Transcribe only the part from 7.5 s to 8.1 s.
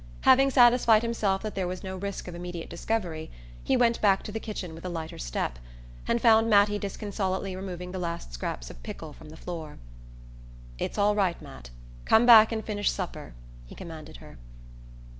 removing the